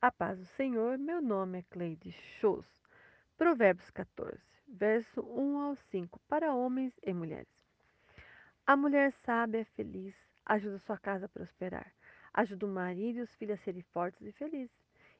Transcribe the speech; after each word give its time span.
A 0.00 0.12
paz 0.12 0.38
do 0.38 0.44
Senhor, 0.44 0.96
meu 0.96 1.20
nome 1.20 1.58
é 1.58 1.62
Cleide 1.70 2.12
Shows. 2.12 2.64
Provérbios 3.36 3.90
14, 3.90 4.40
verso 4.68 5.20
1 5.22 5.58
ao 5.58 5.74
5, 5.74 6.20
para 6.28 6.54
homens 6.54 6.94
e 7.02 7.12
mulheres. 7.12 7.48
A 8.64 8.76
mulher 8.76 9.10
sábia 9.10 9.62
é 9.62 9.64
feliz, 9.64 10.14
ajuda 10.46 10.78
sua 10.78 10.96
casa 10.96 11.26
a 11.26 11.28
prosperar, 11.28 11.92
ajuda 12.32 12.64
o 12.64 12.68
marido 12.68 13.18
e 13.18 13.22
os 13.22 13.34
filhos 13.34 13.58
a 13.58 13.62
serem 13.64 13.82
fortes 13.92 14.24
e 14.24 14.30
felizes. 14.30 14.70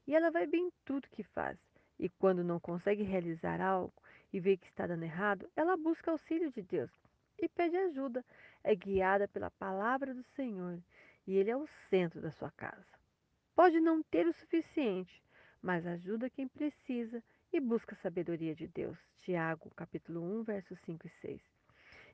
E 0.06 0.14
ela 0.14 0.30
vai 0.30 0.46
bem 0.46 0.68
em 0.68 0.72
tudo 0.84 1.10
que 1.10 1.24
faz. 1.24 1.58
E 1.98 2.08
quando 2.08 2.44
não 2.44 2.60
consegue 2.60 3.02
realizar 3.02 3.60
algo 3.60 3.92
e 4.32 4.38
vê 4.38 4.56
que 4.56 4.68
está 4.68 4.86
dando 4.86 5.02
errado, 5.02 5.50
ela 5.56 5.76
busca 5.76 6.12
auxílio 6.12 6.52
de 6.52 6.62
Deus 6.62 6.92
e 7.36 7.48
pede 7.48 7.76
ajuda. 7.76 8.24
É 8.62 8.76
guiada 8.76 9.26
pela 9.26 9.50
palavra 9.50 10.14
do 10.14 10.22
Senhor 10.36 10.78
e 11.26 11.34
ele 11.34 11.50
é 11.50 11.56
o 11.56 11.66
centro 11.90 12.20
da 12.20 12.30
sua 12.30 12.52
casa. 12.52 12.97
Pode 13.58 13.80
não 13.80 14.04
ter 14.04 14.24
o 14.24 14.32
suficiente, 14.32 15.20
mas 15.60 15.84
ajuda 15.84 16.30
quem 16.30 16.46
precisa 16.46 17.20
e 17.52 17.58
busca 17.58 17.96
a 17.96 17.98
sabedoria 17.98 18.54
de 18.54 18.68
Deus. 18.68 18.96
Tiago, 19.16 19.68
capítulo 19.74 20.22
1, 20.38 20.44
versos 20.44 20.78
5 20.82 21.08
e 21.08 21.10
6. 21.20 21.42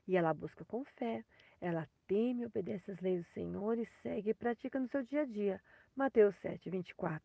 E 0.07 0.17
ela 0.17 0.33
busca 0.33 0.65
com 0.65 0.83
fé, 0.83 1.23
ela 1.61 1.87
teme 2.07 2.41
e 2.41 2.45
obedece 2.47 2.89
às 2.89 2.99
leis 2.99 3.23
do 3.23 3.29
Senhor 3.29 3.77
e 3.77 3.85
segue 4.01 4.31
e 4.31 4.33
pratica 4.33 4.79
no 4.79 4.87
seu 4.87 5.03
dia 5.03 5.21
a 5.21 5.25
dia. 5.25 5.61
Mateus 5.95 6.35
7, 6.37 6.67
24. 6.67 7.21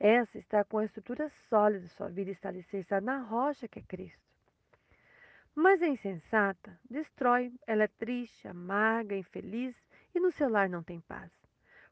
Essa 0.00 0.36
está 0.36 0.64
com 0.64 0.78
a 0.78 0.84
estrutura 0.84 1.30
sólida, 1.48 1.86
sua 1.90 2.08
vida 2.08 2.32
está 2.32 2.48
alicerçada 2.48 3.06
na 3.06 3.18
rocha 3.18 3.68
que 3.68 3.78
é 3.78 3.82
Cristo. 3.82 4.26
Mas 5.54 5.80
a 5.80 5.86
insensata 5.86 6.76
destrói, 6.90 7.52
ela 7.68 7.84
é 7.84 7.88
triste, 7.88 8.48
amarga, 8.48 9.14
infeliz 9.14 9.76
e 10.12 10.18
no 10.18 10.32
seu 10.32 10.48
lar 10.48 10.68
não 10.68 10.82
tem 10.82 11.00
paz. 11.00 11.30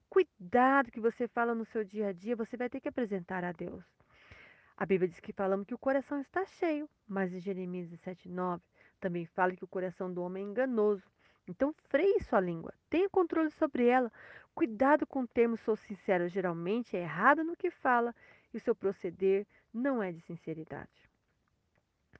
Cuidado 0.08 0.90
que 0.90 1.00
você 1.00 1.28
fala 1.28 1.54
no 1.54 1.64
seu 1.64 1.84
dia 1.84 2.08
a 2.08 2.12
dia, 2.12 2.36
você 2.36 2.56
vai 2.56 2.68
ter 2.68 2.80
que 2.80 2.88
apresentar 2.88 3.44
a 3.44 3.52
Deus. 3.52 3.84
A 4.76 4.84
Bíblia 4.84 5.08
diz 5.08 5.20
que 5.20 5.32
falamos 5.32 5.66
que 5.66 5.74
o 5.74 5.78
coração 5.78 6.20
está 6.20 6.44
cheio, 6.44 6.88
mas 7.08 7.32
em 7.32 7.40
Jeremias 7.40 7.88
17,9 7.88 8.60
também 9.00 9.24
fala 9.26 9.54
que 9.56 9.64
o 9.64 9.68
coração 9.68 10.12
do 10.12 10.22
homem 10.22 10.44
é 10.44 10.50
enganoso. 10.50 11.02
Então 11.48 11.72
freie 11.88 12.20
sua 12.24 12.40
língua, 12.40 12.74
tenha 12.90 13.08
controle 13.08 13.50
sobre 13.52 13.86
ela. 13.86 14.12
Cuidado 14.54 15.06
com 15.06 15.22
o 15.22 15.28
termo 15.28 15.56
sou 15.56 15.76
sincero, 15.76 16.28
geralmente 16.28 16.96
é 16.96 17.00
errado 17.00 17.44
no 17.44 17.56
que 17.56 17.70
fala 17.70 18.14
e 18.52 18.56
o 18.56 18.60
seu 18.60 18.74
proceder 18.74 19.46
não 19.72 20.02
é 20.02 20.12
de 20.12 20.20
sinceridade. 20.20 21.08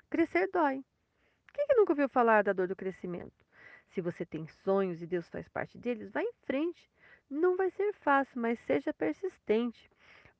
Crescer 0.08 0.48
dói. 0.52 0.84
Quem 1.52 1.66
que 1.66 1.74
nunca 1.74 1.92
ouviu 1.92 2.08
falar 2.08 2.44
da 2.44 2.52
dor 2.52 2.68
do 2.68 2.76
crescimento? 2.76 3.44
Se 3.88 4.00
você 4.00 4.24
tem 4.24 4.46
sonhos 4.46 5.00
e 5.00 5.06
Deus 5.06 5.28
faz 5.28 5.48
parte 5.48 5.78
deles, 5.78 6.10
vá 6.10 6.22
em 6.22 6.32
frente. 6.44 6.90
Não 7.30 7.56
vai 7.56 7.70
ser 7.70 7.92
fácil, 7.94 8.40
mas 8.40 8.58
seja 8.60 8.92
persistente. 8.92 9.90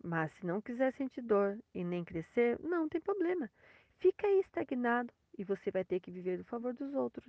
Mas 0.03 0.33
se 0.33 0.47
não 0.47 0.61
quiser 0.61 0.93
sentir 0.93 1.23
dor 1.23 1.59
e 1.75 1.83
nem 1.83 2.05
crescer, 2.05 2.59
não 2.61 2.89
tem 2.89 3.01
problema. 3.01 3.51
Fica 3.99 4.27
aí 4.27 4.41
estagnado 4.41 5.13
e 5.37 5.45
você 5.45 5.71
vai 5.71 5.85
ter 5.85 6.01
que 6.01 6.11
viver 6.11 6.39
do 6.39 6.45
favor 6.45 6.73
dos 6.73 6.95
outros. 6.95 7.27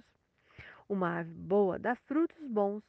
Uma 0.87 1.09
árvore 1.09 1.37
boa 1.37 1.79
dá 1.79 1.95
frutos 1.95 2.47
bons, 2.47 2.83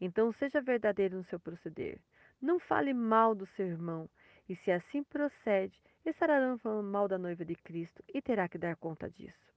então 0.00 0.32
seja 0.32 0.60
verdadeiro 0.60 1.16
no 1.16 1.24
seu 1.24 1.38
proceder. 1.38 1.98
Não 2.40 2.58
fale 2.58 2.92
mal 2.92 3.34
do 3.34 3.46
seu 3.46 3.66
irmão, 3.66 4.08
e 4.48 4.56
se 4.56 4.70
assim 4.70 5.02
procede, 5.02 5.80
estará 6.04 6.56
falando 6.58 6.86
mal 6.86 7.08
da 7.08 7.16
noiva 7.16 7.44
de 7.44 7.54
Cristo 7.54 8.02
e 8.12 8.20
terá 8.20 8.48
que 8.48 8.58
dar 8.58 8.76
conta 8.76 9.08
disso. 9.08 9.52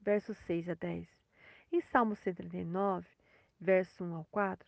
Versos 0.00 0.38
6 0.38 0.68
a 0.68 0.74
10. 0.74 1.08
Em 1.72 1.80
Salmo 1.80 2.14
139, 2.14 3.06
verso 3.60 4.04
1 4.04 4.14
ao 4.14 4.24
4, 4.30 4.66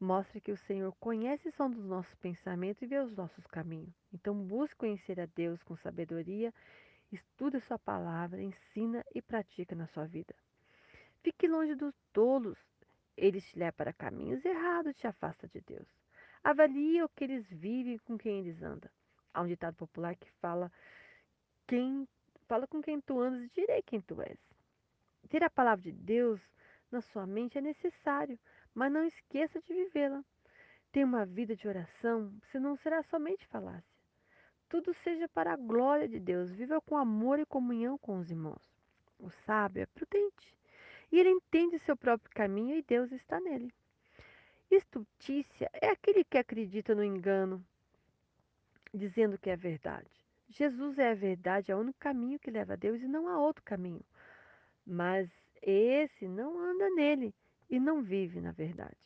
mostra 0.00 0.40
que 0.40 0.52
o 0.52 0.56
Senhor 0.56 0.94
conhece 1.00 1.48
o 1.48 1.52
som 1.52 1.70
dos 1.70 1.84
nossos 1.84 2.14
pensamentos 2.16 2.82
e 2.82 2.86
vê 2.86 2.98
os 2.98 3.14
nossos 3.16 3.46
caminhos. 3.46 3.94
Então 4.12 4.34
busque 4.34 4.76
conhecer 4.76 5.20
a 5.20 5.26
Deus 5.26 5.62
com 5.62 5.76
sabedoria, 5.76 6.52
estude 7.10 7.60
sua 7.60 7.78
palavra, 7.78 8.40
ensina 8.40 9.04
e 9.14 9.20
pratica 9.20 9.74
na 9.74 9.86
sua 9.88 10.06
vida. 10.06 10.34
Fique 11.22 11.48
longe 11.48 11.74
dos 11.74 11.94
tolos. 12.12 12.58
Eles 13.16 13.44
te 13.48 13.58
levam 13.58 13.76
para 13.76 13.92
caminhos 13.92 14.44
errados, 14.44 14.94
te 14.96 15.06
afasta 15.06 15.48
de 15.48 15.60
Deus. 15.60 15.88
Avalie 16.44 17.02
o 17.02 17.08
que 17.08 17.24
eles 17.24 17.46
vivem, 17.50 17.98
com 17.98 18.16
quem 18.16 18.40
eles 18.40 18.62
andam. 18.62 18.90
Há 19.34 19.42
um 19.42 19.46
ditado 19.46 19.74
popular 19.74 20.14
que 20.14 20.30
fala 20.40 20.70
quem 21.66 22.08
fala 22.46 22.66
com 22.66 22.80
quem 22.80 23.00
tu 23.00 23.20
andas 23.20 23.42
e 23.42 23.50
direi 23.50 23.82
quem 23.82 24.00
tu 24.00 24.22
és. 24.22 24.38
Ter 25.28 25.44
a 25.44 25.50
palavra 25.50 25.82
de 25.82 25.92
Deus 25.92 26.40
na 26.90 27.02
sua 27.02 27.26
mente 27.26 27.58
é 27.58 27.60
necessário, 27.60 28.38
mas 28.74 28.92
não 28.92 29.04
esqueça 29.04 29.60
de 29.60 29.72
vivê-la. 29.72 30.24
Tenha 30.92 31.06
uma 31.06 31.26
vida 31.26 31.54
de 31.54 31.68
oração, 31.68 32.32
senão 32.50 32.76
será 32.76 33.02
somente 33.04 33.46
falácia. 33.46 33.98
Tudo 34.68 34.94
seja 35.02 35.28
para 35.28 35.52
a 35.52 35.56
glória 35.56 36.08
de 36.08 36.20
Deus. 36.20 36.50
Viva 36.50 36.80
com 36.80 36.96
amor 36.96 37.38
e 37.38 37.46
comunhão 37.46 37.96
com 37.98 38.18
os 38.18 38.30
irmãos. 38.30 38.62
O 39.18 39.30
sábio 39.30 39.82
é 39.82 39.86
prudente 39.86 40.54
e 41.10 41.18
ele 41.18 41.30
entende 41.30 41.78
seu 41.80 41.96
próprio 41.96 42.30
caminho 42.34 42.76
e 42.76 42.82
Deus 42.82 43.10
está 43.12 43.40
nele. 43.40 43.72
Estultícia 44.70 45.70
é 45.72 45.88
aquele 45.88 46.22
que 46.22 46.36
acredita 46.36 46.94
no 46.94 47.02
engano, 47.02 47.64
dizendo 48.92 49.38
que 49.38 49.48
é 49.48 49.56
verdade. 49.56 50.10
Jesus 50.50 50.98
é 50.98 51.10
a 51.10 51.14
verdade, 51.14 51.72
é 51.72 51.76
o 51.76 51.80
único 51.80 51.98
caminho 51.98 52.38
que 52.38 52.50
leva 52.50 52.74
a 52.74 52.76
Deus 52.76 53.00
e 53.00 53.08
não 53.08 53.28
há 53.28 53.38
outro 53.38 53.62
caminho. 53.64 54.04
Mas 54.86 55.30
esse 55.62 56.28
não 56.28 56.58
anda 56.58 56.90
nele 56.90 57.34
e 57.68 57.78
não 57.78 58.02
vive 58.02 58.40
na 58.40 58.52
verdade. 58.52 58.96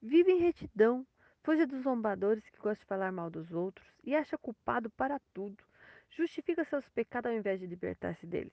Vive 0.00 0.32
em 0.32 0.38
retidão, 0.38 1.06
fuja 1.42 1.66
dos 1.66 1.82
zombadores 1.82 2.48
que 2.50 2.58
gostam 2.58 2.82
de 2.82 2.86
falar 2.86 3.12
mal 3.12 3.30
dos 3.30 3.52
outros 3.52 3.86
e 4.02 4.14
acha 4.14 4.36
culpado 4.36 4.90
para 4.90 5.20
tudo. 5.32 5.62
Justifica 6.10 6.64
seus 6.64 6.88
pecados 6.90 7.30
ao 7.30 7.36
invés 7.36 7.60
de 7.60 7.66
libertar-se 7.66 8.26
deles. 8.26 8.52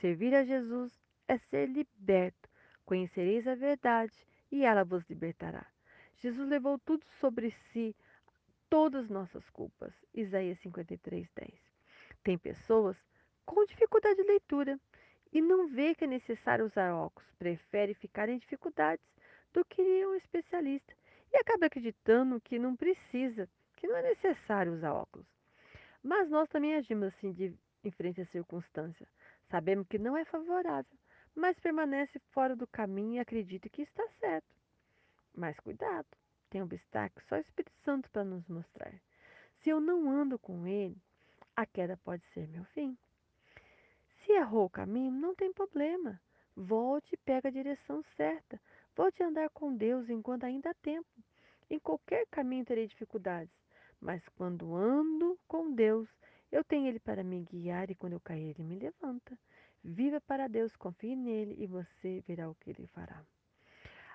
Servir 0.00 0.34
a 0.34 0.44
Jesus 0.44 0.92
é 1.28 1.38
ser 1.38 1.68
liberto. 1.68 2.48
Conhecereis 2.84 3.46
a 3.46 3.54
verdade 3.54 4.14
e 4.50 4.64
ela 4.64 4.84
vos 4.84 5.04
libertará. 5.08 5.66
Jesus 6.16 6.48
levou 6.48 6.78
tudo 6.78 7.04
sobre 7.18 7.50
si, 7.50 7.94
todas 8.68 9.08
nossas 9.08 9.48
culpas. 9.50 9.92
Isaías 10.14 10.58
53, 10.60 11.28
10. 11.34 11.52
Tem 12.22 12.36
pessoas 12.36 12.96
com 13.44 13.64
dificuldade 13.64 14.16
de 14.16 14.28
leitura 14.28 14.78
e 15.32 15.40
não 15.40 15.68
vê 15.68 15.94
que 15.94 16.04
é 16.04 16.06
necessário 16.06 16.66
usar 16.66 16.94
óculos, 16.94 17.28
prefere 17.38 17.94
ficar 17.94 18.28
em 18.28 18.38
dificuldades 18.38 19.04
do 19.52 19.64
que 19.64 19.80
ir 19.80 20.04
a 20.04 20.08
um 20.08 20.14
especialista 20.16 20.92
e 21.32 21.36
acaba 21.36 21.66
acreditando 21.66 22.40
que 22.40 22.58
não 22.58 22.74
precisa, 22.74 23.48
que 23.76 23.86
não 23.86 23.96
é 23.96 24.02
necessário 24.02 24.74
usar 24.74 24.92
óculos. 24.92 25.26
Mas 26.02 26.28
nós 26.28 26.48
também 26.48 26.74
agimos 26.74 27.08
assim 27.08 27.32
de, 27.32 27.54
em 27.84 27.90
frente 27.90 28.20
à 28.20 28.26
circunstância. 28.26 29.06
Sabemos 29.50 29.86
que 29.88 29.98
não 29.98 30.16
é 30.16 30.24
favorável, 30.24 30.98
mas 31.34 31.58
permanece 31.60 32.18
fora 32.32 32.56
do 32.56 32.66
caminho 32.66 33.14
e 33.14 33.18
acredita 33.18 33.68
que 33.68 33.82
está 33.82 34.06
certo. 34.18 34.48
Mas 35.34 35.58
cuidado, 35.60 36.08
tem 36.48 36.62
obstáculos 36.62 37.28
só 37.28 37.36
o 37.36 37.40
Espírito 37.40 37.76
Santo 37.84 38.10
para 38.10 38.24
nos 38.24 38.46
mostrar. 38.48 38.92
Se 39.62 39.70
eu 39.70 39.80
não 39.80 40.10
ando 40.10 40.38
com 40.38 40.66
ele, 40.66 40.96
a 41.54 41.66
queda 41.66 41.96
pode 41.98 42.24
ser 42.32 42.48
meu 42.48 42.64
fim. 42.66 42.96
Se 44.30 44.36
errou 44.36 44.66
o 44.66 44.70
caminho, 44.70 45.10
não 45.10 45.34
tem 45.34 45.52
problema. 45.52 46.20
Volte 46.54 47.14
e 47.14 47.16
pega 47.16 47.48
a 47.48 47.50
direção 47.50 48.00
certa. 48.16 48.60
Volte 48.94 49.24
a 49.24 49.26
andar 49.26 49.50
com 49.50 49.74
Deus 49.74 50.08
enquanto 50.08 50.44
ainda 50.44 50.70
há 50.70 50.74
tempo. 50.74 51.10
Em 51.68 51.80
qualquer 51.80 52.24
caminho 52.30 52.64
terei 52.64 52.86
dificuldades, 52.86 53.52
mas 54.00 54.22
quando 54.36 54.76
ando 54.76 55.36
com 55.48 55.74
Deus, 55.74 56.08
eu 56.52 56.62
tenho 56.62 56.86
Ele 56.86 57.00
para 57.00 57.24
me 57.24 57.42
guiar 57.42 57.90
e 57.90 57.96
quando 57.96 58.12
eu 58.12 58.20
cair, 58.20 58.50
Ele 58.50 58.62
me 58.62 58.76
levanta. 58.76 59.36
Viva 59.82 60.20
para 60.20 60.46
Deus, 60.46 60.76
confie 60.76 61.16
nele 61.16 61.56
e 61.58 61.66
você 61.66 62.22
verá 62.24 62.48
o 62.48 62.54
que 62.54 62.70
Ele 62.70 62.86
fará. 62.86 63.20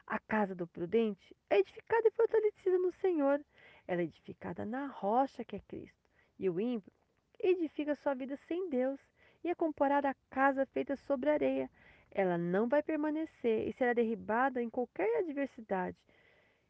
A 0.08 0.18
casa 0.18 0.56
do 0.56 0.66
prudente 0.66 1.36
é 1.50 1.60
edificada 1.60 2.08
e 2.08 2.12
fortalecida 2.12 2.78
no 2.78 2.94
Senhor. 3.02 3.44
Ela 3.86 4.00
é 4.00 4.06
edificada 4.06 4.64
na 4.64 4.88
rocha 4.88 5.44
que 5.44 5.58
é 5.58 5.60
Cristo. 5.60 6.10
E 6.40 6.50
o 6.50 6.58
ímpio 6.58 6.94
edifica 7.38 7.98
sua 7.98 8.14
vida 8.14 8.40
sem 8.48 8.70
Deus 8.70 8.98
e 9.46 9.50
é 9.52 9.54
comparada 9.54 10.10
à 10.10 10.16
casa 10.32 10.66
feita 10.66 10.96
sobre 10.96 11.30
areia. 11.30 11.70
Ela 12.10 12.36
não 12.36 12.68
vai 12.68 12.82
permanecer 12.82 13.68
e 13.68 13.74
será 13.74 13.94
derribada 13.94 14.60
em 14.60 14.72
qualquer 14.72 15.20
adversidade. 15.20 15.96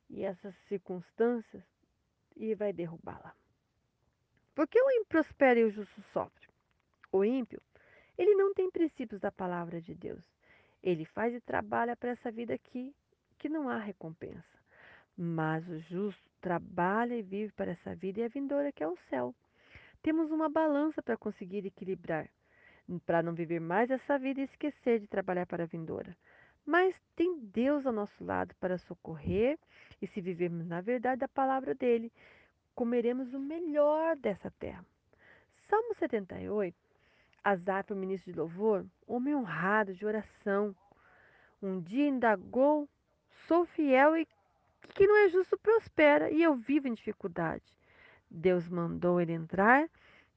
E 0.10 0.26
essas 0.26 0.54
circunstâncias 0.68 1.64
e 2.36 2.54
vai 2.54 2.74
derrubá-la. 2.74 3.34
Porque 4.54 4.78
o 4.78 4.92
ímpio 4.92 5.08
prospera 5.08 5.58
e 5.58 5.64
o 5.64 5.70
justo 5.70 6.02
sofre. 6.12 6.50
O 7.14 7.24
ímpio, 7.24 7.62
ele 8.18 8.36
não 8.36 8.54
tem 8.54 8.70
princípios 8.70 9.22
da 9.22 9.32
palavra 9.32 9.80
de 9.80 9.96
Deus. 9.96 10.24
Ele 10.84 11.06
faz 11.06 11.34
e 11.34 11.40
trabalha 11.40 11.96
para 11.96 12.10
essa 12.12 12.30
vida 12.30 12.54
aqui 12.54 12.94
que 13.38 13.48
não 13.48 13.70
há 13.70 13.78
recompensa. 13.78 14.60
Mas 15.16 15.66
o 15.70 15.80
justo 15.80 16.30
trabalha 16.42 17.16
e 17.16 17.22
vive 17.22 17.54
para 17.54 17.72
essa 17.72 17.96
vida 17.96 18.20
e 18.20 18.24
a 18.24 18.28
vindoura 18.28 18.74
que 18.74 18.84
é 18.84 18.88
o 18.88 18.98
céu. 19.10 19.34
Temos 20.02 20.30
uma 20.30 20.50
balança 20.50 21.02
para 21.02 21.16
conseguir 21.16 21.66
equilibrar, 21.66 22.30
para 23.06 23.24
não 23.24 23.34
viver 23.34 23.60
mais 23.60 23.90
essa 23.90 24.18
vida 24.18 24.42
e 24.42 24.44
esquecer 24.44 25.00
de 25.00 25.08
trabalhar 25.08 25.46
para 25.46 25.64
a 25.64 25.68
vindoura. 25.68 26.16
Mas 26.66 26.96
tem 27.16 27.40
Deus 27.40 27.86
ao 27.86 27.94
nosso 27.94 28.24
lado 28.24 28.56
para 28.60 28.78
socorrer 28.78 29.58
e 30.02 30.08
se 30.08 30.22
vivermos 30.22 30.68
na 30.68 30.82
verdade 30.82 31.20
da 31.20 31.28
palavra 31.28 31.76
dele, 31.76 32.12
comeremos 32.74 33.34
o 33.34 33.40
melhor 33.40 34.16
dessa 34.18 34.52
terra. 34.52 34.86
Salmo 35.70 35.94
78. 35.96 36.76
Asaf, 37.44 37.94
o 37.94 37.96
ministro 37.96 38.32
de 38.32 38.40
louvor, 38.40 38.86
homem 39.08 39.36
honrado 39.36 39.94
de 39.94 40.06
oração, 40.06 40.76
um 41.62 41.80
dia 41.80 42.08
indagou: 42.08 42.90
sou 43.48 43.66
fiel 43.66 44.18
e 44.18 44.28
que 44.94 45.08
não 45.08 45.18
é 45.18 45.30
justo 45.30 45.58
prospera, 45.58 46.30
e 46.32 46.42
eu 46.42 46.56
vivo 46.56 46.88
em 46.88 46.94
dificuldade. 46.94 47.64
Deus 48.30 48.68
mandou 48.68 49.22
ele 49.22 49.34
entrar 49.34 49.88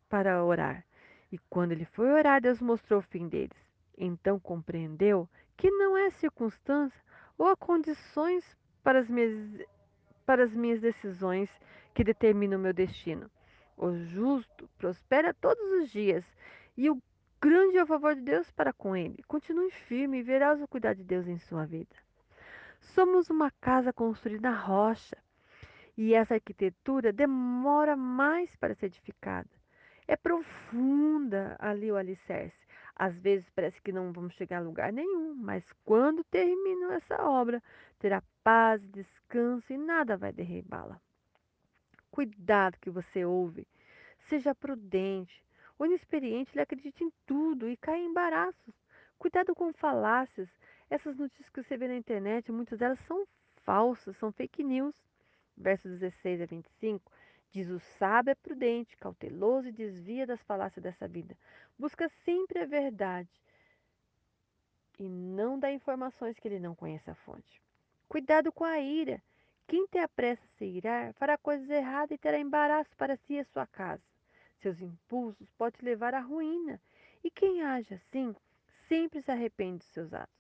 para 0.09 0.45
orar. 0.45 0.85
E 1.31 1.39
quando 1.51 1.73
ele 1.73 1.85
foi 1.85 2.11
orar, 2.11 2.41
Deus 2.41 2.61
mostrou 2.61 3.01
o 3.01 3.03
fim 3.03 3.29
deles. 3.29 3.57
Então 3.97 4.39
compreendeu 4.39 5.29
que 5.57 5.71
não 5.71 5.97
é 5.97 6.11
circunstância 6.11 7.01
ou 7.37 7.49
a 7.49 7.57
condições 7.57 8.45
para 8.83 9.01
as 9.01 9.09
minhas, 9.09 9.67
para 10.25 10.45
as 10.45 10.55
minhas 10.55 10.81
decisões 10.81 11.51
que 11.95 12.05
determinam 12.05 12.59
o 12.59 12.63
meu 12.63 12.73
destino. 12.73 13.31
O 13.77 13.93
justo 13.95 14.69
prospera 14.79 15.35
todos 15.35 15.73
os 15.73 15.91
dias 15.91 16.25
e 16.77 16.89
o 16.89 17.01
grande 17.41 17.77
é 17.77 17.83
o 17.83 17.87
favor 17.87 18.15
de 18.15 18.23
Deus 18.23 18.51
para 18.53 18.73
com 18.73 18.97
ele. 18.97 19.23
Continue 19.25 19.71
firme 19.71 20.19
e 20.19 20.23
verás 20.23 20.61
o 20.63 20.69
cuidado 20.69 20.97
de 20.97 21.05
Deus 21.05 21.27
em 21.27 21.39
sua 21.39 21.67
vida. 21.67 21.95
Somos 22.81 23.29
uma 23.29 23.51
casa 23.61 23.93
construída 23.93 24.51
na 24.51 24.57
rocha 24.57 25.17
e 25.97 26.15
essa 26.15 26.35
arquitetura 26.35 27.13
demora 27.13 27.97
mais 27.97 28.55
para 28.57 28.75
ser 28.75 28.87
edificada. 28.87 29.58
É 30.09 30.17
profunda 30.17 31.55
ali 31.59 31.93
o 31.93 31.97
alicerce. 31.97 32.57
Às 32.97 33.15
vezes 33.21 33.49
parece 33.51 33.81
que 33.83 33.93
não 33.93 34.11
vamos 34.11 34.35
chegar 34.35 34.57
a 34.57 34.63
lugar 34.63 34.91
nenhum, 34.91 35.35
mas 35.35 35.63
quando 35.85 36.25
termina 36.25 36.95
essa 36.95 37.23
obra, 37.23 37.63
terá 37.99 38.23
paz, 38.43 38.81
descanso 38.89 39.71
e 39.71 39.77
nada 39.77 40.17
vai 40.17 40.33
derribá-la. 40.33 40.99
Cuidado 42.11 42.79
que 42.81 42.89
você 42.89 43.23
ouve. 43.23 43.69
Seja 44.31 44.55
prudente. 44.55 45.45
O 45.79 45.85
inexperiente 45.85 46.53
ele 46.55 46.63
acredita 46.63 47.05
em 47.05 47.13
tudo 47.27 47.69
e 47.69 47.77
cai 47.77 48.01
em 48.01 48.07
embaraços. 48.07 48.75
Cuidado 49.19 49.55
com 49.55 49.75
falácias. 49.75 50.49
Essas 50.89 51.19
notícias 51.19 51.51
que 51.51 51.63
você 51.63 51.77
vê 51.77 51.87
na 51.87 51.95
internet, 51.95 52.51
muitas 52.51 52.79
delas 52.79 52.99
são 53.07 53.27
falsas, 53.57 54.17
são 54.17 54.33
fake 54.33 54.65
news. 54.65 54.97
Versos 55.55 56.01
16 56.01 56.41
a 56.41 56.47
25 56.47 57.13
diz: 57.51 57.69
O 57.69 57.79
sábio 57.99 58.33
é 58.33 58.35
prudente, 58.35 58.97
cauteloso 58.97 59.69
e 59.69 59.73
desvia 59.73 60.27
das 60.27 60.43
falácias 60.43 60.83
dessa 60.83 61.09
vida. 61.09 61.37
Busca 61.79 62.09
sempre 62.25 62.61
a 62.61 62.67
verdade 62.67 63.31
e 64.99 65.09
não 65.09 65.59
dá 65.59 65.71
informações 65.71 66.39
que 66.39 66.49
ele 66.49 66.59
não 66.59 66.75
conhece 66.75 67.11
a 67.11 67.15
fonte. 67.15 67.63
Cuidado 68.09 68.51
com 68.53 68.65
a 68.65 68.81
ira. 68.81 69.23
Quem 69.67 69.87
tem 69.87 70.01
a 70.01 70.09
pressa 70.09 70.43
a 70.45 70.59
se 70.59 70.65
irar 70.65 71.13
fará 71.15 71.37
coisas 71.37 71.69
erradas 71.69 72.13
e 72.13 72.19
terá 72.19 72.39
embaraço 72.39 72.97
para 72.97 73.17
si 73.17 73.35
e 73.35 73.41
a 73.41 73.45
sua 73.45 73.67
casa. 73.67 74.03
Seus 74.61 74.81
impulsos 74.81 75.51
podem 75.53 75.81
levar 75.83 76.15
à 76.15 76.21
ruína. 76.21 76.81
E 77.23 77.31
quem 77.31 77.63
age 77.63 77.95
assim 77.95 78.35
sempre 78.89 79.21
se 79.21 79.31
arrepende 79.31 79.79
dos 79.79 79.89
seus 79.89 80.13
atos. 80.13 80.35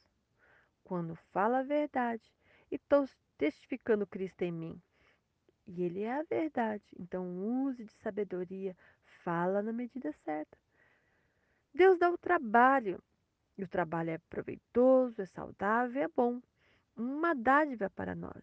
Quando 0.82 1.14
fala 1.32 1.58
a 1.58 1.62
verdade, 1.62 2.22
estou 2.70 3.06
testificando 3.37 4.06
Cristo 4.06 4.43
em 4.43 4.50
mim, 4.50 4.82
e 5.69 5.82
Ele 5.82 6.03
é 6.03 6.19
a 6.19 6.23
verdade, 6.23 6.82
então 6.99 7.26
use 7.37 7.85
de 7.85 7.93
sabedoria, 7.93 8.75
fala 9.23 9.62
na 9.62 9.70
medida 9.70 10.11
certa. 10.25 10.56
Deus 11.75 11.99
dá 11.99 12.11
o 12.11 12.17
trabalho, 12.17 13.03
e 13.56 13.62
o 13.62 13.69
trabalho 13.69 14.11
é 14.11 14.19
proveitoso, 14.31 15.20
é 15.20 15.26
saudável, 15.26 16.03
é 16.03 16.09
bom. 16.09 16.41
Uma 16.97 17.35
dádiva 17.35 17.91
para 17.91 18.15
nós. 18.15 18.43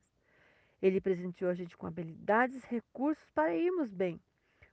Ele 0.80 1.01
presenteou 1.01 1.50
a 1.50 1.56
gente 1.56 1.75
com 1.75 1.88
habilidades 1.88 2.63
e 2.63 2.68
recursos 2.68 3.27
para 3.33 3.56
irmos 3.56 3.92
bem. 3.92 4.22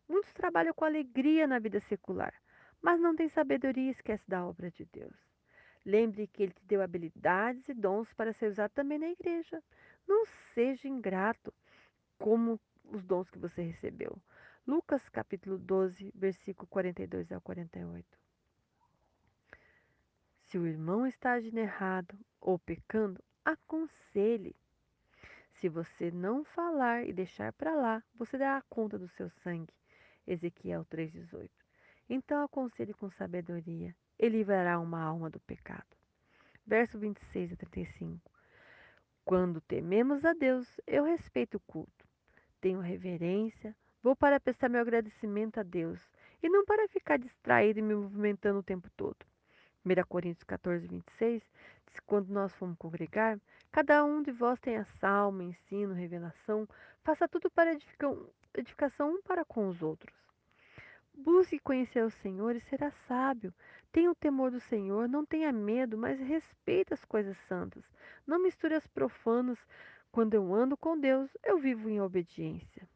Muitos 0.06 0.32
trabalham 0.34 0.74
com 0.74 0.84
alegria 0.84 1.46
na 1.46 1.58
vida 1.58 1.80
secular, 1.80 2.34
mas 2.82 3.00
não 3.00 3.16
têm 3.16 3.30
sabedoria 3.30 3.88
e 3.88 3.92
esquecem 3.92 4.26
da 4.28 4.44
obra 4.44 4.70
de 4.70 4.84
Deus. 4.92 5.16
Lembre 5.86 6.26
que 6.26 6.42
Ele 6.42 6.52
te 6.52 6.66
deu 6.66 6.82
habilidades 6.82 7.66
e 7.68 7.72
dons 7.72 8.12
para 8.12 8.34
ser 8.34 8.50
usado 8.50 8.72
também 8.72 8.98
na 8.98 9.08
igreja. 9.08 9.62
Não 10.06 10.26
seja 10.54 10.86
ingrato 10.86 11.52
como 12.22 12.60
os 12.84 13.04
dons 13.04 13.28
que 13.28 13.38
você 13.38 13.62
recebeu. 13.62 14.16
Lucas 14.64 15.08
capítulo 15.08 15.58
12, 15.58 16.12
versículo 16.14 16.68
42 16.68 17.32
ao 17.32 17.40
48. 17.40 18.06
Se 20.44 20.56
o 20.56 20.66
irmão 20.66 21.04
está 21.04 21.32
agindo 21.32 21.58
errado 21.58 22.16
ou 22.40 22.60
pecando, 22.60 23.20
aconselhe. 23.44 24.54
Se 25.54 25.68
você 25.68 26.12
não 26.12 26.44
falar 26.44 27.04
e 27.04 27.12
deixar 27.12 27.52
para 27.54 27.74
lá, 27.74 28.00
você 28.14 28.38
dará 28.38 28.62
conta 28.68 28.96
do 28.96 29.08
seu 29.08 29.28
sangue. 29.42 29.74
Ezequiel 30.24 30.84
3,18. 30.84 31.50
Então 32.08 32.44
aconselhe 32.44 32.94
com 32.94 33.10
sabedoria, 33.10 33.96
e 34.16 34.28
livrará 34.28 34.78
uma 34.78 35.02
alma 35.02 35.28
do 35.28 35.40
pecado. 35.40 35.96
Verso 36.64 37.00
26 37.00 37.54
a 37.54 37.56
35. 37.56 38.30
Quando 39.24 39.60
tememos 39.60 40.24
a 40.24 40.32
Deus, 40.32 40.80
eu 40.86 41.02
respeito 41.02 41.56
o 41.56 41.60
culto. 41.60 42.11
Tenho 42.62 42.78
reverência, 42.78 43.74
vou 44.00 44.14
para 44.14 44.38
prestar 44.38 44.68
meu 44.68 44.80
agradecimento 44.80 45.58
a 45.58 45.64
Deus, 45.64 46.00
e 46.40 46.48
não 46.48 46.64
para 46.64 46.86
ficar 46.86 47.18
distraído 47.18 47.80
e 47.80 47.82
me 47.82 47.92
movimentando 47.92 48.60
o 48.60 48.62
tempo 48.62 48.88
todo. 48.96 49.16
1 49.84 50.04
Coríntios 50.08 50.44
14, 50.44 50.86
26 50.86 51.42
diz: 51.88 52.00
Quando 52.06 52.28
nós 52.28 52.54
formos 52.54 52.78
congregar, 52.78 53.36
cada 53.72 54.04
um 54.04 54.22
de 54.22 54.30
vós 54.30 54.60
tenha 54.60 54.84
salmo, 55.00 55.42
ensino, 55.42 55.92
revelação, 55.92 56.68
faça 57.02 57.26
tudo 57.26 57.50
para 57.50 57.76
edificação 58.54 59.16
um 59.16 59.22
para 59.22 59.44
com 59.44 59.66
os 59.66 59.82
outros. 59.82 60.14
Busque 61.12 61.58
conhecer 61.58 62.04
o 62.04 62.10
Senhor 62.10 62.54
e 62.54 62.60
será 62.60 62.92
sábio. 63.08 63.52
Tenha 63.90 64.08
o 64.08 64.14
temor 64.14 64.52
do 64.52 64.60
Senhor, 64.60 65.08
não 65.08 65.26
tenha 65.26 65.52
medo, 65.52 65.98
mas 65.98 66.20
respeite 66.20 66.94
as 66.94 67.04
coisas 67.04 67.36
santas. 67.48 67.82
Não 68.24 68.40
misture 68.40 68.74
as 68.74 68.86
profanas. 68.86 69.58
Quando 70.12 70.34
eu 70.34 70.54
ando 70.54 70.76
com 70.76 70.98
Deus, 71.00 71.30
eu 71.42 71.58
vivo 71.58 71.88
em 71.88 71.98
obediência. 71.98 72.86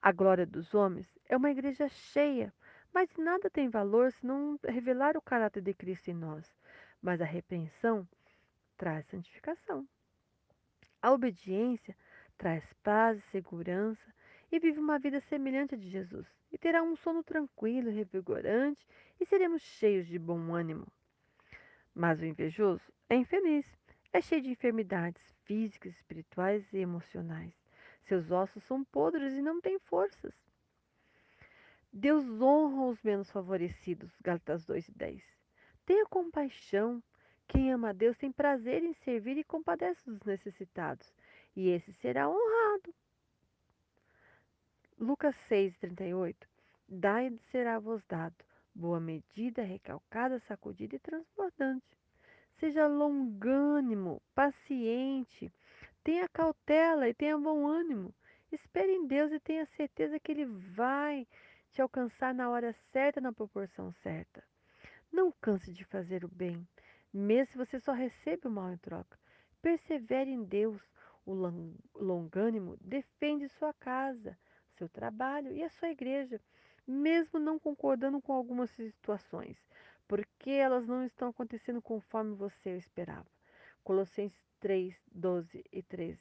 A 0.00 0.10
glória 0.10 0.46
dos 0.46 0.72
homens 0.72 1.06
é 1.28 1.36
uma 1.36 1.50
igreja 1.50 1.86
cheia, 1.86 2.50
mas 2.94 3.14
nada 3.18 3.50
tem 3.50 3.68
valor 3.68 4.10
se 4.10 4.24
não 4.24 4.58
revelar 4.64 5.18
o 5.18 5.22
caráter 5.22 5.62
de 5.62 5.74
Cristo 5.74 6.08
em 6.08 6.14
nós. 6.14 6.50
Mas 7.02 7.20
a 7.20 7.26
repreensão 7.26 8.08
traz 8.78 9.04
santificação. 9.06 9.86
A 11.02 11.12
obediência 11.12 11.94
traz 12.38 12.64
paz 12.82 13.18
e 13.18 13.30
segurança 13.30 14.14
e 14.50 14.58
vive 14.58 14.78
uma 14.78 14.98
vida 14.98 15.20
semelhante 15.20 15.74
a 15.74 15.78
de 15.78 15.90
Jesus. 15.90 16.26
E 16.50 16.56
terá 16.56 16.82
um 16.82 16.96
sono 16.96 17.22
tranquilo, 17.22 17.90
revigorante 17.90 18.86
e 19.20 19.26
seremos 19.26 19.60
cheios 19.60 20.06
de 20.06 20.18
bom 20.18 20.54
ânimo. 20.54 20.86
Mas 21.94 22.18
o 22.18 22.24
invejoso 22.24 22.82
é 23.10 23.14
infeliz, 23.14 23.66
é 24.14 24.20
cheio 24.20 24.40
de 24.40 24.50
enfermidades 24.50 25.20
físicas, 25.44 25.92
espirituais 25.96 26.64
e 26.72 26.78
emocionais. 26.78 27.52
Seus 28.04 28.30
ossos 28.30 28.62
são 28.62 28.84
podres 28.84 29.34
e 29.34 29.42
não 29.42 29.60
têm 29.60 29.76
forças. 29.80 30.32
Deus 31.92 32.24
honra 32.40 32.86
os 32.92 33.02
menos 33.02 33.28
favorecidos, 33.28 34.12
Gálatas 34.22 34.64
2:10. 34.64 35.20
Tenha 35.84 36.06
compaixão. 36.06 37.02
Quem 37.48 37.72
ama 37.72 37.88
a 37.88 37.92
Deus 37.92 38.16
tem 38.16 38.30
prazer 38.30 38.84
em 38.84 38.94
servir 38.94 39.36
e 39.36 39.44
compadece 39.44 40.08
dos 40.08 40.22
necessitados, 40.22 41.12
e 41.56 41.68
esse 41.68 41.92
será 41.94 42.28
honrado. 42.28 42.94
Lucas 44.96 45.34
6:38. 45.48 46.48
Dai 46.88 47.26
e 47.26 47.38
será-vos 47.50 48.04
dado, 48.04 48.44
boa 48.72 49.00
medida, 49.00 49.62
recalcada, 49.64 50.38
sacudida 50.38 50.94
e 50.94 51.00
transbordante. 51.00 52.03
Seja 52.58 52.86
longânimo, 52.86 54.22
paciente, 54.34 55.52
tenha 56.02 56.28
cautela 56.28 57.08
e 57.08 57.14
tenha 57.14 57.36
bom 57.36 57.66
ânimo. 57.66 58.14
Espere 58.52 58.92
em 58.92 59.06
Deus 59.06 59.32
e 59.32 59.40
tenha 59.40 59.66
certeza 59.66 60.20
que 60.20 60.30
Ele 60.30 60.46
vai 60.46 61.26
te 61.72 61.82
alcançar 61.82 62.32
na 62.32 62.48
hora 62.48 62.72
certa, 62.92 63.20
na 63.20 63.32
proporção 63.32 63.90
certa. 63.90 64.44
Não 65.12 65.32
canse 65.32 65.72
de 65.72 65.84
fazer 65.84 66.24
o 66.24 66.28
bem, 66.28 66.66
mesmo 67.12 67.52
se 67.52 67.58
você 67.58 67.80
só 67.80 67.92
recebe 67.92 68.46
o 68.46 68.50
mal 68.50 68.72
em 68.72 68.76
troca. 68.76 69.18
Persevere 69.60 70.30
em 70.30 70.44
Deus. 70.44 70.82
O 71.26 71.32
longânimo 71.94 72.76
defende 72.80 73.48
sua 73.48 73.72
casa, 73.72 74.38
seu 74.76 74.88
trabalho 74.88 75.52
e 75.52 75.62
a 75.62 75.70
sua 75.70 75.88
igreja, 75.88 76.38
mesmo 76.86 77.38
não 77.38 77.58
concordando 77.58 78.20
com 78.20 78.32
algumas 78.32 78.68
situações, 78.70 79.56
porque 80.06 80.50
elas 80.50 80.86
não 80.86 81.04
estão 81.04 81.28
acontecendo 81.28 81.80
conforme 81.80 82.34
você 82.34 82.76
esperava. 82.76 83.26
Colossenses 83.82 84.44
3, 84.60 84.94
12 85.12 85.64
e 85.72 85.82
13. 85.82 86.18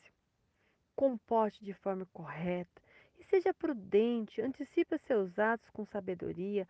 Comporte 0.96 1.64
de 1.64 1.74
forma 1.74 2.06
correta 2.14 2.82
e 3.20 3.24
seja 3.24 3.54
prudente, 3.54 4.42
antecipe 4.42 4.98
seus 5.00 5.40
atos 5.40 5.70
com 5.70 5.86
sabedoria, 5.86 6.68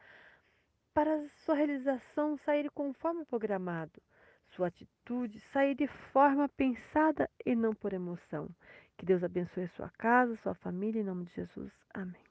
para 0.94 1.28
sua 1.44 1.56
realização 1.56 2.38
sair 2.38 2.70
conforme 2.70 3.26
programado, 3.26 4.00
sua 4.56 4.68
atitude 4.68 5.40
sair 5.52 5.74
de 5.74 5.88
forma 5.88 6.48
pensada 6.50 7.30
e 7.44 7.56
não 7.56 7.74
por 7.74 7.94
emoção. 7.94 8.48
Que 8.98 9.06
Deus 9.06 9.24
abençoe 9.24 9.64
a 9.64 9.70
sua 9.70 9.90
casa, 9.98 10.36
sua 10.38 10.54
família, 10.54 11.02
em 11.02 11.06
nome 11.06 11.26
de 11.26 11.34
Jesus. 11.34 11.74
Amém. 11.94 12.23